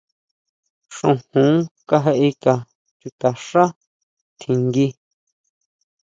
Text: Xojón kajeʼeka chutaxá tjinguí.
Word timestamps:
Xojón 0.95 1.55
kajeʼeka 1.89 2.53
chutaxá 2.99 3.63
tjinguí. 4.39 4.87